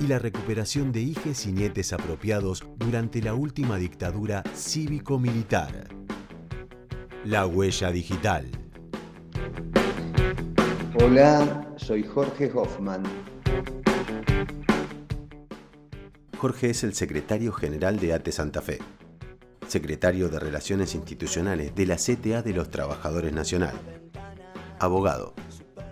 y 0.00 0.06
la 0.06 0.18
recuperación 0.18 0.92
de 0.92 1.00
hijes 1.00 1.46
y 1.46 1.52
nietes 1.52 1.92
apropiados 1.92 2.64
durante 2.76 3.22
la 3.22 3.34
última 3.34 3.76
dictadura 3.76 4.42
cívico-militar. 4.54 5.88
La 7.24 7.46
huella 7.46 7.90
digital. 7.90 8.50
Hola, 11.00 11.74
soy 11.76 12.02
Jorge 12.02 12.50
Hoffman. 12.54 13.02
Jorge 16.38 16.70
es 16.70 16.84
el 16.84 16.94
secretario 16.94 17.52
general 17.52 17.98
de 17.98 18.12
ATE 18.12 18.30
Santa 18.32 18.60
Fe, 18.60 18.78
secretario 19.66 20.28
de 20.28 20.38
Relaciones 20.38 20.94
Institucionales 20.94 21.74
de 21.74 21.86
la 21.86 21.96
CTA 21.96 22.42
de 22.42 22.52
los 22.52 22.70
Trabajadores 22.70 23.32
Nacional, 23.32 23.74
abogado 24.78 25.34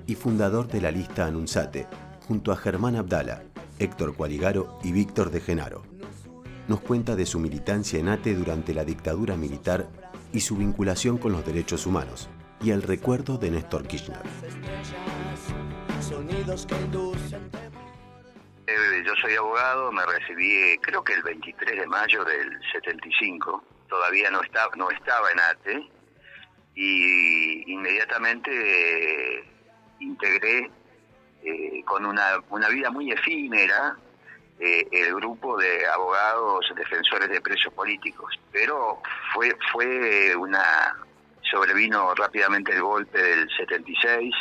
y 0.07 0.15
fundador 0.15 0.69
de 0.69 0.83
la 0.83 0.91
lista 0.91 1.27
Anunsate, 1.27 1.87
junto 2.27 2.53
a 2.53 2.57
Germán 2.57 2.97
Abdala, 2.97 3.45
Héctor 3.79 4.15
Cualigaro 4.15 4.79
y 4.83 4.93
Víctor 4.93 5.31
de 5.31 5.41
Genaro. 5.41 5.83
Nos 6.69 6.81
cuenta 6.81 7.17
de 7.17 7.27
su 7.27 7.39
militancia 7.41 7.99
en 7.99 8.09
ATE 8.09 8.35
durante 8.35 8.75
la 8.75 8.85
dictadura 8.85 9.37
militar 9.37 9.89
y 10.33 10.41
su 10.41 10.57
vinculación 10.57 11.19
con 11.19 11.33
los 11.33 11.45
derechos 11.45 11.87
humanos, 11.87 12.29
y 12.63 12.71
el 12.71 12.83
recuerdo 12.83 13.39
de 13.39 13.51
Néstor 13.51 13.87
Kirchner. 13.87 14.21
Eh, 18.67 19.03
yo 19.05 19.13
soy 19.21 19.35
abogado, 19.35 19.93
me 19.93 20.07
recibí 20.07 20.79
creo 20.81 21.03
que 21.03 21.15
el 21.15 21.23
23 21.23 21.81
de 21.81 21.87
mayo 21.87 22.25
del 22.25 22.61
75, 22.73 23.65
todavía 23.89 24.31
no 24.31 24.43
estaba, 24.43 24.75
no 24.77 24.91
estaba 24.91 25.31
en 25.33 25.41
ATE, 25.41 25.91
y 26.75 27.73
inmediatamente 27.73 28.51
eh, 28.51 29.45
integré 30.01 30.71
eh, 31.45 31.83
con 31.85 32.07
una, 32.07 32.43
una 32.51 32.69
vida 32.69 32.91
muy 32.91 33.11
efímera 33.11 33.97
eh, 34.59 34.87
el 34.93 35.15
grupo 35.17 35.57
de 35.59 35.87
abogados 35.89 36.73
defensores 36.77 37.29
de 37.29 37.41
presos 37.41 37.73
políticos. 37.73 38.39
Pero 38.53 39.01
fue, 39.35 39.57
fue 39.73 40.37
una. 40.37 40.97
sobrevino 41.51 42.15
rápidamente 42.15 42.73
el 42.73 42.83
golpe 42.83 43.21
del 43.21 43.49
76 43.57 44.33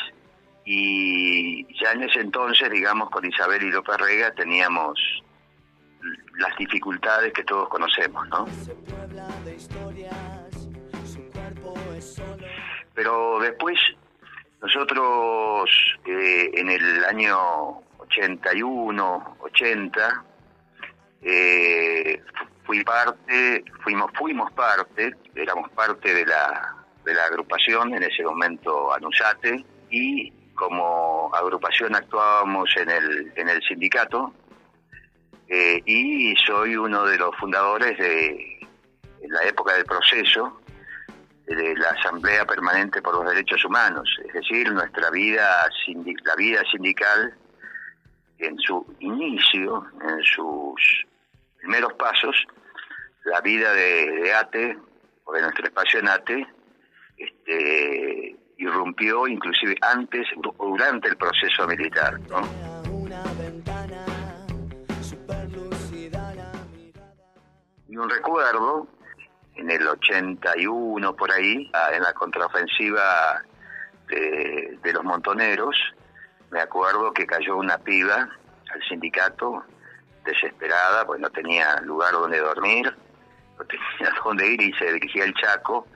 y 0.63 1.65
ya 1.83 1.93
en 1.93 2.03
ese 2.03 2.19
entonces, 2.19 2.69
digamos, 2.69 3.09
con 3.09 3.25
Isabel 3.25 3.63
y 3.63 3.71
López 3.71 3.97
Rega 3.97 4.31
teníamos 4.31 4.99
las 6.37 6.55
dificultades 6.57 7.33
que 7.33 7.43
todos 7.43 7.67
conocemos, 7.69 8.27
¿no? 8.29 8.47
Pero 12.93 13.39
después 13.39 13.79
nosotros 14.61 15.69
eh, 16.05 16.51
en 16.53 16.69
el 16.69 17.05
año 17.05 17.81
81, 17.97 19.37
80, 19.39 20.25
eh, 21.23 22.21
fui 22.65 22.83
fuimos, 23.83 24.51
parte, 24.53 25.15
éramos 25.35 25.69
parte 25.71 26.13
de 26.13 26.25
la, 26.25 26.75
agrupación, 27.25 27.93
en 27.95 28.03
ese 28.03 28.23
momento 28.23 28.93
Anusate, 28.93 29.65
y 29.89 30.31
como 30.53 31.31
agrupación 31.33 31.95
actuábamos 31.95 32.69
en 32.77 32.89
el, 32.89 33.33
en 33.35 33.49
el 33.49 33.61
sindicato, 33.63 34.33
eh, 35.47 35.81
y 35.85 36.35
soy 36.45 36.77
uno 36.77 37.03
de 37.05 37.17
los 37.17 37.35
fundadores 37.37 37.97
de, 37.97 38.59
la 39.27 39.43
época 39.43 39.73
del 39.73 39.85
proceso, 39.85 40.60
de 41.55 41.75
la 41.75 41.89
Asamblea 41.89 42.45
Permanente 42.45 43.01
por 43.01 43.15
los 43.15 43.25
Derechos 43.25 43.63
Humanos, 43.65 44.09
es 44.25 44.33
decir, 44.33 44.71
nuestra 44.71 45.09
vida, 45.09 45.69
la 46.23 46.35
vida 46.35 46.63
sindical 46.71 47.33
en 48.37 48.57
su 48.59 48.85
inicio, 48.99 49.85
en 50.01 50.23
sus 50.23 51.05
primeros 51.59 51.93
pasos, 51.93 52.35
la 53.25 53.39
vida 53.41 53.73
de, 53.73 54.33
ATE, 54.33 54.77
o 55.25 55.33
de 55.33 55.41
nuestro 55.41 55.65
espacio 55.65 55.99
en 55.99 56.07
ATE, 56.07 56.47
este, 57.17 58.35
irrumpió 58.57 59.27
inclusive 59.27 59.75
antes 59.81 60.27
o 60.57 60.67
durante 60.67 61.09
el 61.09 61.17
proceso 61.17 61.67
militar. 61.67 62.19
Y 67.87 67.97
un 67.97 68.09
recuerdo 68.09 68.87
en 69.61 69.69
el 69.69 69.87
81 69.87 71.15
por 71.15 71.31
ahí, 71.31 71.71
en 71.93 72.01
la 72.01 72.13
contraofensiva 72.13 73.43
de, 74.07 74.91
los 74.91 75.03
montoneros, 75.03 75.75
me 76.49 76.59
acuerdo 76.59 77.13
que 77.13 77.27
cayó 77.27 77.57
una 77.57 77.77
piba 77.77 78.27
al 78.73 78.83
sindicato 78.89 79.63
desesperada, 80.25 81.05
pues 81.05 81.19
no 81.21 81.29
tenía 81.29 81.79
lugar 81.81 82.11
donde 82.11 82.39
dormir, 82.39 82.93
no 83.57 83.65
tenía 83.65 84.13
dónde 84.23 84.47
ir 84.47 84.61
y 84.61 84.73
se 84.73 84.93
dirigía 84.93 85.25
al 85.25 85.33
Chaco, 85.35 85.87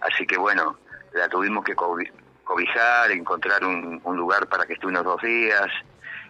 así 0.00 0.24
que 0.24 0.38
bueno, 0.38 0.78
la 1.12 1.28
tuvimos 1.28 1.64
que 1.64 1.74
cobijar, 1.74 3.10
encontrar 3.10 3.64
un, 3.64 4.00
lugar 4.04 4.46
para 4.46 4.64
que 4.64 4.74
esté 4.74 4.86
unos 4.86 5.04
dos 5.04 5.20
días, 5.20 5.66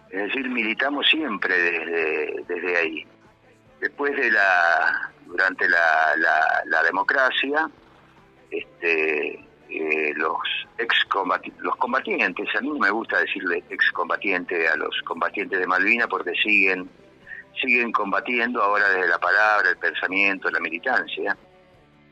es 0.09 0.23
decir, 0.23 0.49
militamos 0.49 1.07
siempre 1.07 1.55
desde, 1.55 2.43
desde 2.47 2.77
ahí. 2.77 3.07
Después 3.79 4.15
de 4.15 4.31
la, 4.31 5.12
durante 5.33 5.67
la, 5.67 6.15
la, 6.65 6.83
democracia, 6.83 7.67
este, 8.51 9.33
eh, 9.67 10.13
los 10.15 10.37
ex 10.77 10.95
los 11.57 11.75
combatientes, 11.77 12.47
a 12.55 12.61
mí 12.61 12.67
no 12.67 12.77
me 12.77 12.91
gusta 12.91 13.17
decirle 13.17 13.63
excombatiente 13.71 14.67
a 14.67 14.75
los 14.75 14.95
combatientes 15.03 15.59
de 15.59 15.65
Malvina 15.65 16.07
porque 16.07 16.33
siguen 16.35 16.87
siguen 17.59 17.91
combatiendo 17.91 18.61
ahora 18.61 18.87
desde 18.89 19.07
la 19.07 19.17
palabra, 19.17 19.71
el 19.71 19.77
pensamiento, 19.77 20.51
la 20.51 20.59
militancia, 20.59 21.35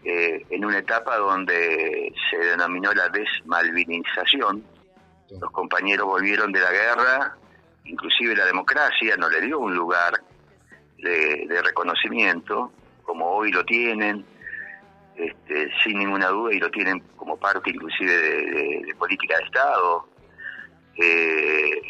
eh, 0.03 0.43
en 0.49 0.65
una 0.65 0.79
etapa 0.79 1.17
donde 1.17 2.11
se 2.29 2.37
denominó 2.37 2.91
la 2.93 3.07
desmalvinización. 3.09 4.63
Los 5.29 5.51
compañeros 5.51 6.07
volvieron 6.07 6.51
de 6.51 6.59
la 6.59 6.71
guerra, 6.71 7.37
inclusive 7.85 8.35
la 8.35 8.45
democracia 8.45 9.15
no 9.17 9.29
le 9.29 9.41
dio 9.41 9.59
un 9.59 9.75
lugar 9.75 10.13
de 10.97 11.61
reconocimiento, 11.63 12.71
hoy 13.31 13.51
lo 13.51 13.63
tienen, 13.65 14.25
este, 15.15 15.71
sin 15.83 15.99
ninguna 15.99 16.27
duda, 16.27 16.53
y 16.53 16.59
lo 16.59 16.69
tienen 16.69 16.99
como 17.15 17.37
parte 17.37 17.69
inclusive 17.69 18.11
de, 18.11 18.95
política 18.97 19.37
de 19.37 19.43
Estado. 19.43 20.07
Eh, 20.97 21.81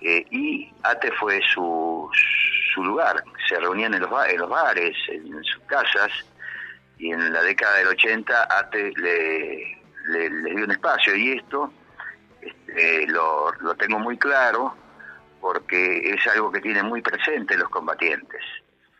eh, 0.00 0.26
y 0.30 0.72
ATE 0.82 1.12
fue 1.12 1.40
su, 1.52 2.10
su 2.74 2.84
lugar, 2.84 3.22
se 3.48 3.58
reunían 3.58 3.94
en 3.94 4.02
los, 4.02 4.10
en 4.28 4.38
los 4.38 4.48
bares, 4.48 4.96
en, 5.08 5.42
sus 5.44 5.62
casas, 5.66 6.10
y 6.98 7.10
en 7.10 7.32
la 7.32 7.42
década 7.42 7.76
del 7.78 7.88
80 7.88 8.58
ATE 8.58 8.92
le, 8.96 10.30
dio 10.54 10.64
un 10.64 10.70
espacio, 10.70 11.16
y 11.16 11.32
esto 11.32 11.72
este, 12.40 13.06
lo, 13.08 13.52
lo 13.60 13.74
tengo 13.74 13.98
muy 13.98 14.18
claro 14.18 14.76
porque 15.40 16.10
es 16.10 16.26
algo 16.28 16.50
que 16.50 16.60
tiene 16.60 16.82
muy 16.82 17.02
presente 17.02 17.56
los 17.56 17.68
combatientes 17.68 18.40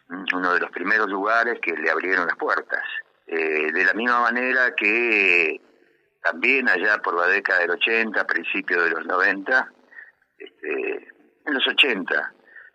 uno 0.08 0.54
de 0.54 0.60
los 0.60 0.70
primeros 0.70 1.08
lugares 1.08 1.58
que 1.60 1.72
le 1.72 1.90
abrieron 1.90 2.26
las 2.26 2.36
puertas. 2.36 2.82
Eh, 3.26 3.72
de 3.72 3.84
la 3.84 3.94
misma 3.94 4.20
manera 4.20 4.74
que 4.74 5.60
también 6.22 6.68
allá 6.68 6.98
por 6.98 7.14
la 7.14 7.26
década 7.26 7.60
del 7.60 7.70
80, 7.70 8.26
principios 8.26 8.84
de 8.84 8.90
los 8.90 9.06
90, 9.06 9.72
este, 10.38 11.08
en 11.46 11.54
los 11.54 11.66
80, 11.66 12.32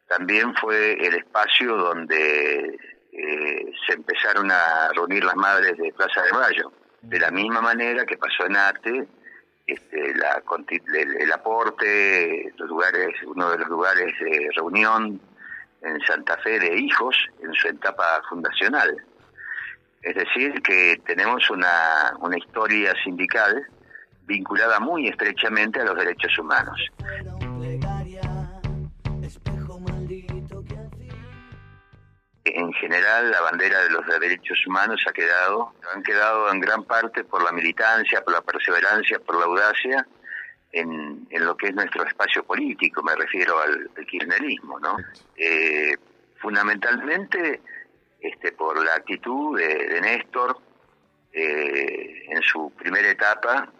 también 0.08 0.56
fue 0.56 0.94
el 0.94 1.16
espacio 1.16 1.76
donde 1.76 2.80
eh, 3.12 3.72
se 3.88 3.94
empezaron 3.94 4.52
a 4.52 4.90
reunir 4.94 5.24
las 5.24 5.36
madres 5.36 5.78
de 5.78 5.94
Plaza 5.94 6.24
de 6.24 6.32
Mayo. 6.32 6.72
De 7.02 7.20
la 7.20 7.32
misma 7.32 7.62
manera 7.62 8.06
que 8.06 8.18
pasó 8.18 8.46
en 8.46 8.56
Arte, 8.56 9.08
este, 9.66 10.16
la, 10.16 10.42
el, 10.96 11.22
el, 11.22 11.32
aporte, 11.32 12.52
los 12.58 12.70
lugares, 12.70 13.16
uno 13.26 13.52
de 13.52 13.58
los 13.60 13.70
lugares 13.70 14.14
de 14.20 14.50
reunión 14.56 15.22
en 15.82 16.00
Santa 16.02 16.38
Fe 16.38 16.60
de 16.60 16.78
hijos 16.80 17.16
en 17.42 17.54
su 17.54 17.68
etapa 17.68 18.22
fundacional. 18.30 18.96
Es 20.02 20.16
decir, 20.16 20.62
que 20.62 21.02
tenemos 21.06 21.50
una, 21.50 22.14
una 22.20 22.38
historia 22.38 22.94
sindical 23.04 23.66
vinculada 24.26 24.80
muy 24.80 25.08
estrechamente 25.08 25.82
a 25.82 25.86
los 25.86 25.98
derechos 25.98 26.38
humanos. 26.38 26.80
general 32.80 33.30
la 33.30 33.42
bandera 33.42 33.84
de 33.84 33.90
los 33.92 34.06
derechos 34.20 34.58
humanos 34.66 35.02
ha 35.08 35.12
quedado, 35.12 35.74
han 35.94 36.02
quedado 36.02 36.52
en 36.52 36.60
gran 36.60 36.84
parte 36.84 37.24
por 37.24 37.44
la 37.44 37.52
militancia, 37.52 38.22
por 38.24 38.34
la 38.34 38.42
perseverancia, 38.42 39.20
por 39.20 39.38
la 39.38 39.46
audacia 39.46 40.08
en, 40.72 41.28
lo 41.32 41.56
que 41.58 41.68
es 41.68 41.76
nuestro 41.76 42.04
espacio 42.06 42.44
político, 42.44 43.02
me 43.04 43.16
refiero 43.16 43.60
al, 43.60 43.90
kirchnerismo, 44.06 44.80
¿no? 44.80 44.98
Eh, 45.36 45.96
fundamentalmente 46.38 47.62
este, 48.22 48.52
por 48.52 48.84
la 48.84 48.96
actitud 48.96 49.58
de, 49.58 50.02
Néstor 50.02 50.58
eh, 51.34 52.26
en 52.30 52.42
su 52.42 52.72
primera 52.78 53.10
etapa, 53.10 53.72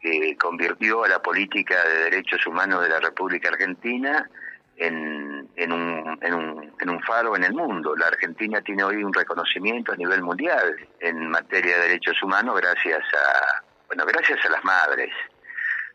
que 0.00 0.36
convirtió 0.38 1.04
a 1.04 1.08
la 1.08 1.20
política 1.20 1.76
de 1.84 2.04
derechos 2.04 2.46
humanos 2.46 2.82
de 2.82 2.88
la 2.88 3.00
República 3.00 3.48
Argentina 3.48 4.28
en, 4.76 5.46
en, 5.56 5.72
un, 5.72 6.18
en, 6.22 6.34
un, 6.34 6.72
en 6.80 6.90
un 6.90 7.02
faro 7.02 7.36
en 7.36 7.44
el 7.44 7.52
mundo. 7.52 7.94
La 7.94 8.06
Argentina 8.06 8.62
tiene 8.62 8.82
hoy 8.82 9.04
un 9.04 9.12
reconocimiento 9.12 9.92
a 9.92 9.96
nivel 9.96 10.22
mundial 10.22 10.74
en 11.00 11.28
materia 11.28 11.76
de 11.76 11.82
derechos 11.82 12.22
humanos 12.22 12.58
gracias 12.58 13.02
a, 13.14 13.62
bueno, 13.88 14.06
gracias 14.06 14.38
a 14.46 14.50
las 14.50 14.64
madres, 14.64 15.10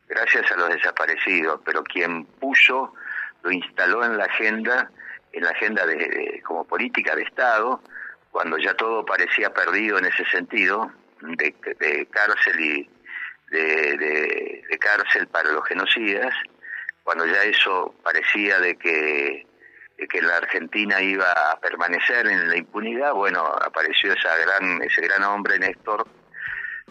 gracias 0.07 0.51
a 0.51 0.55
los 0.55 0.69
desaparecidos, 0.69 1.61
pero 1.65 1.83
quien 1.83 2.25
puso, 2.25 2.93
lo 3.43 3.51
instaló 3.51 4.03
en 4.05 4.17
la 4.17 4.25
agenda, 4.25 4.89
en 5.31 5.43
la 5.43 5.51
agenda 5.51 5.85
de, 5.85 6.41
como 6.45 6.65
política 6.65 7.15
de 7.15 7.23
Estado, 7.23 7.81
cuando 8.31 8.57
ya 8.57 8.73
todo 8.73 9.05
parecía 9.05 9.53
perdido 9.53 9.97
en 9.97 10.05
ese 10.05 10.25
sentido, 10.25 10.91
de, 11.21 11.55
de 11.79 12.05
cárcel 12.07 12.59
y 12.59 12.89
de, 13.51 14.63
de 14.69 14.77
cárcel 14.77 15.27
para 15.27 15.51
los 15.51 15.65
genocidas, 15.65 16.33
cuando 17.05 17.25
ya 17.27 17.43
eso 17.43 17.93
parecía 18.03 18.59
de 18.59 18.75
que, 18.75 19.45
que 20.09 20.21
la 20.23 20.37
Argentina 20.37 20.99
iba 21.01 21.31
a 21.31 21.59
permanecer 21.59 22.25
en 22.25 22.49
la 22.49 22.57
impunidad, 22.57 23.13
bueno, 23.13 23.45
apareció 23.63 24.11
esa 24.11 24.35
gran, 24.37 24.81
ese 24.81 25.01
gran 25.01 25.23
hombre, 25.23 25.59
Néstor, 25.59 26.07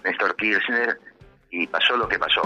Néstor 0.04 0.36
Kirchner, 0.36 1.00
y 1.54 1.68
pasó 1.68 1.96
lo 1.96 2.08
que 2.08 2.18
pasó. 2.18 2.42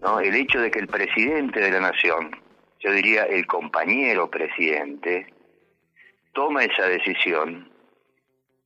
¿No? 0.00 0.20
El 0.20 0.34
hecho 0.34 0.60
de 0.60 0.70
que 0.70 0.78
el 0.78 0.86
presidente 0.86 1.60
de 1.60 1.70
la 1.72 1.80
nación, 1.80 2.30
yo 2.78 2.92
diría 2.92 3.24
el 3.24 3.46
compañero 3.46 4.30
presidente, 4.30 5.26
toma 6.32 6.64
esa 6.64 6.86
decisión, 6.86 7.70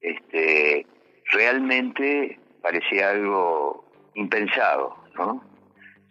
este, 0.00 0.87
realmente 1.32 2.38
parecía 2.62 3.11
algo 3.11 3.90
impensado, 4.14 4.96
¿no? 5.14 5.43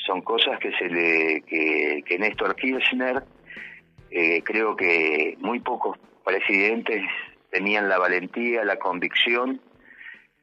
Son 0.05 0.21
cosas 0.21 0.59
que 0.59 0.71
se 0.73 0.89
le 0.89 1.41
que, 1.41 2.03
que 2.05 2.19
Néstor 2.19 2.55
Kirchner 2.55 3.23
eh, 4.11 4.41
creo 4.43 4.75
que 4.75 5.35
muy 5.39 5.59
pocos 5.59 5.97
presidentes 6.23 7.01
tenían 7.55 7.87
la 7.87 7.97
valentía, 7.97 8.65
la 8.65 8.77
convicción 8.77 9.61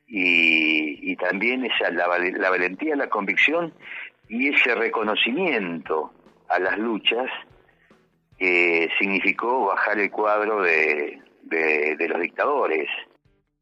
y, 0.06 1.14
también 1.17 1.64
esa 1.64 1.91
la, 1.91 2.06
valentía, 2.09 2.97
la 2.97 3.09
convicción 3.09 3.75
y 4.29 4.49
ese 4.49 4.75
reconocimiento 4.75 6.12
a 6.49 6.59
las 6.59 6.79
luchas 6.79 7.29
que 8.38 8.88
significó 8.99 9.67
bajar 9.67 9.99
el 9.99 10.11
cuadro 10.11 10.62
de, 10.62 11.20
de 11.43 12.09
los 12.09 12.20
dictadores 12.20 12.88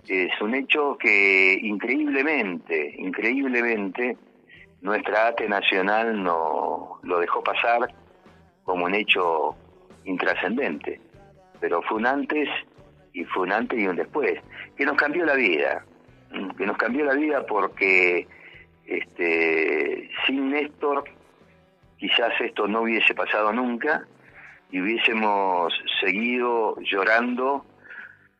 es 0.08 0.40
un 0.40 0.54
hecho 0.54 0.96
que 0.96 1.58
increíblemente, 1.60 2.94
increíblemente, 2.98 4.16
nuestra 4.80 5.28
ATE 5.28 5.48
nacional 5.48 6.22
no 6.22 7.00
lo 7.02 7.18
dejó 7.18 7.42
pasar 7.42 7.92
como 8.64 8.86
un 8.86 8.94
hecho 8.94 9.56
intrascendente. 10.04 11.00
Pero 11.60 11.82
fue 11.82 11.98
un 11.98 12.06
antes 12.06 12.48
y 13.12 13.24
fue 13.24 13.42
un 13.44 13.52
antes 13.52 13.78
y 13.78 13.86
un 13.86 13.96
después, 13.96 14.40
que 14.76 14.84
nos 14.84 14.96
cambió 14.96 15.24
la 15.24 15.34
vida, 15.34 15.84
que 16.56 16.66
nos 16.66 16.76
cambió 16.76 17.04
la 17.04 17.14
vida 17.14 17.44
porque 17.46 18.26
este, 18.86 20.10
sin 20.26 20.50
Néstor 20.50 21.04
quizás 21.98 22.32
esto 22.40 22.66
no 22.66 22.82
hubiese 22.82 23.14
pasado 23.14 23.52
nunca 23.52 24.06
y 24.70 24.80
hubiésemos 24.80 25.72
seguido 26.00 26.76
llorando 26.82 27.64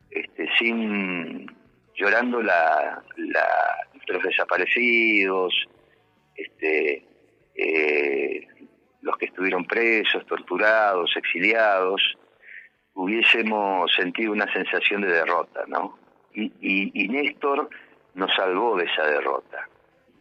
este, 0.09 0.49
sin 0.57 1.47
llorando 1.95 2.41
la, 2.41 3.03
los 3.15 4.23
desaparecidos, 4.23 5.53
este, 6.35 7.05
eh, 7.55 8.47
los 9.01 9.17
que 9.17 9.25
estuvieron 9.25 9.65
presos, 9.65 10.25
torturados, 10.25 11.15
exiliados, 11.15 12.01
hubiésemos 12.93 13.91
sentido 13.93 14.31
una 14.31 14.51
sensación 14.51 15.01
de 15.01 15.11
derrota, 15.11 15.61
¿no? 15.67 15.97
Y, 16.33 16.51
y, 16.61 17.07
Néstor 17.09 17.69
nos 18.13 18.33
salvó 18.33 18.77
de 18.77 18.85
esa 18.85 19.05
derrota. 19.05 19.67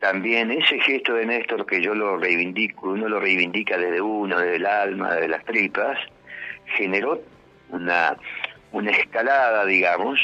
También 0.01 0.51
ese 0.51 0.81
gesto 0.81 1.15
de 1.15 1.27
Néstor 1.27 1.67
que 1.67 1.81
yo 1.81 1.95
lo 1.95 2.17
reivindico, 2.17 2.91
uno 2.91 3.09
lo 3.09 3.21
reivindica 3.21 3.79
desde 3.79 4.01
uno, 4.01 4.39
desde 4.39 4.57
el 4.57 4.67
alma, 4.67 5.15
desde 5.15 5.29
las 5.29 5.45
tripas, 5.45 5.99
generó 6.77 7.21
una, 7.71 8.17
una 8.73 8.91
escalada, 8.91 9.65
digamos, 9.67 10.19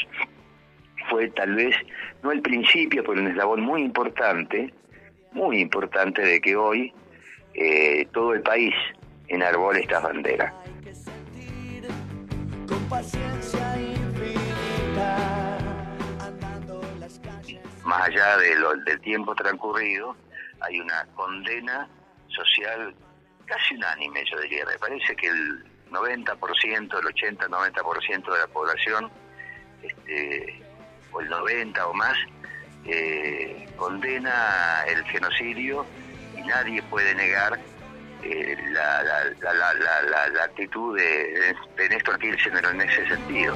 fue 1.09 1.29
tal 1.29 1.55
vez, 1.55 1.75
no 2.23 2.31
el 2.31 2.41
principio, 2.41 3.03
pero 3.03 3.21
un 3.21 3.27
eslabón 3.27 3.61
muy 3.61 3.81
importante, 3.81 4.73
muy 5.31 5.59
importante 5.59 6.21
de 6.21 6.41
que 6.41 6.55
hoy 6.55 6.93
eh, 7.53 8.07
todo 8.11 8.33
el 8.33 8.41
país 8.41 8.73
enarbole 9.27 9.81
estas 9.81 10.03
banderas. 10.03 10.53
Más 17.83 18.07
allá 18.07 18.37
de 18.37 18.55
lo, 18.55 18.75
del 18.75 18.99
tiempo 19.01 19.35
transcurrido, 19.35 20.15
hay 20.61 20.79
una 20.79 21.05
condena 21.15 21.87
social 22.27 22.95
casi 23.45 23.75
unánime, 23.75 24.23
yo 24.29 24.39
diría. 24.41 24.65
Me 24.65 24.77
parece 24.77 25.15
que 25.15 25.27
el 25.27 25.65
90%, 25.91 26.77
el 26.77 27.37
80-90% 27.37 28.33
de 28.33 28.39
la 28.39 28.47
población 28.47 29.09
este, 29.81 30.61
o 31.11 31.21
el 31.21 31.29
90 31.29 31.87
o 31.87 31.93
más, 31.93 32.17
eh, 32.85 33.67
condena 33.77 34.83
el 34.87 35.03
genocidio 35.05 35.85
y 36.37 36.41
nadie 36.41 36.81
puede 36.83 37.15
negar 37.15 37.59
eh, 38.29 38.57
la, 38.71 39.03
la, 39.03 40.29
la, 40.29 40.43
actitud 40.43 40.97
de, 40.97 41.55
de 41.77 41.89
Néstor 41.89 42.19
Kirchner 42.19 42.65
en 42.65 42.81
ese 42.81 43.07
sentido. 43.07 43.55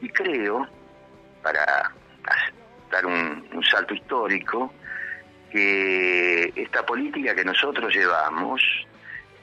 Y 0.00 0.08
creo, 0.10 0.68
para 1.42 1.92
dar 2.90 3.06
un, 3.06 3.48
un 3.52 3.64
salto 3.64 3.94
histórico, 3.94 4.72
que 5.50 6.52
esta 6.56 6.84
política 6.84 7.34
que 7.34 7.44
nosotros 7.44 7.94
llevamos 7.94 8.60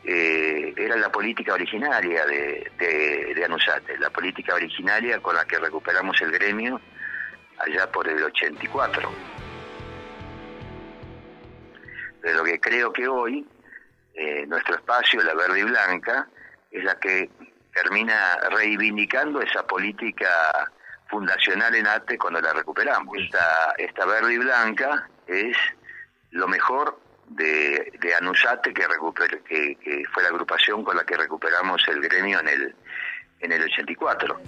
eh, 0.04 0.74
era 0.76 0.96
la 0.98 1.10
política 1.10 1.54
originaria 1.54 2.26
de, 2.26 2.72
de, 2.78 3.46
Anusate, 3.46 3.98
la 3.98 4.10
política 4.10 4.56
originaria 4.56 5.20
con 5.20 5.36
la 5.36 5.46
que 5.46 5.58
recuperamos 5.58 6.22
el 6.22 6.32
gremio 6.32 6.80
allá 7.66 7.92
por 7.92 8.08
el 8.08 8.24
84. 8.24 9.10
De 12.22 12.34
lo 12.34 12.44
que 12.44 12.60
creo 12.60 12.94
que 12.94 13.08
hoy 13.08 13.48
eh, 14.14 14.46
nuestro 14.48 14.76
espacio, 14.76 15.22
la 15.24 15.34
verde 15.34 15.60
y 15.60 15.64
blanca, 15.64 16.28
es 16.70 16.84
la 16.84 17.00
que 17.00 17.30
termina 17.74 18.38
reivindicando 18.50 19.42
esa 19.42 19.66
política 19.66 20.30
fundacional 21.10 21.74
en 21.76 21.88
ATE 21.88 22.18
cuando 22.18 22.42
la 22.42 22.54
recuperamos. 22.54 23.18
Esta, 23.18 23.74
esta 23.78 24.06
verde 24.06 24.34
y 24.34 24.38
blanca 24.38 25.10
es 25.28 25.58
lo 26.32 26.48
mejor 26.48 27.00
de, 27.28 27.92
de 28.00 28.16
Anusate, 28.16 28.74
que, 28.74 28.86
que, 29.48 29.76
que, 29.76 30.04
fue 30.14 30.24
la 30.24 30.30
agrupación 30.30 30.84
con 30.84 30.96
la 30.96 31.04
que 31.04 31.16
recuperamos 31.16 31.82
el 31.88 32.02
gremio 32.02 32.40
en 32.40 32.48
el, 32.48 32.76
en 33.40 33.52
el 33.52 33.64
84. 33.64 34.40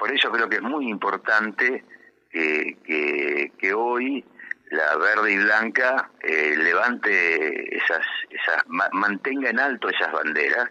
Por 0.00 0.10
eso 0.10 0.30
creo 0.32 0.48
que 0.48 0.56
es 0.56 0.62
muy 0.62 0.88
importante 0.88 1.84
que, 2.32 3.74
hoy 3.76 4.24
la 4.70 4.96
verde 4.96 5.32
y 5.32 5.36
blanca 5.36 6.10
eh, 6.22 6.54
levante 6.56 7.76
esas, 7.76 8.00
esas, 8.30 8.62
mantenga 8.66 9.50
en 9.50 9.60
alto 9.60 9.90
esas 9.90 10.10
banderas, 10.10 10.70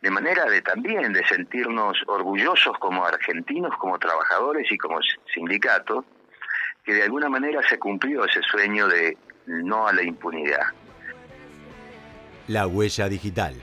de 0.00 0.10
manera 0.10 0.44
de 0.44 0.62
también 0.62 1.12
de 1.12 1.26
sentirnos 1.26 1.98
orgullosos 2.06 2.78
como 2.78 3.04
argentinos, 3.04 3.76
como 3.78 3.98
trabajadores 3.98 4.70
y 4.70 4.78
como 4.78 5.00
sindicatos, 5.34 6.04
que 6.84 6.94
de 6.94 7.02
alguna 7.02 7.28
manera 7.28 7.60
se 7.68 7.78
cumplió 7.78 8.24
ese 8.24 8.42
sueño 8.42 8.86
de 8.86 9.16
no 9.46 9.88
a 9.88 9.92
la 9.92 10.04
impunidad. 10.04 10.66
La 12.46 12.68
huella 12.68 13.08
digital, 13.08 13.54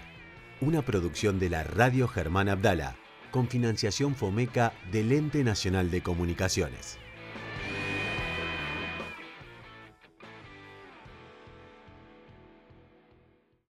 una 0.59 0.81
producción 0.81 1.39
de 1.39 1.49
la 1.49 1.63
Radio 1.63 2.07
Germán 2.07 2.49
Abdala, 2.49 2.95
con 3.31 3.47
financiación 3.47 4.15
FOMECA 4.15 4.73
del 4.91 5.11
Ente 5.11 5.43
Nacional 5.43 5.91
de 5.91 6.01
Comunicaciones. 6.01 6.97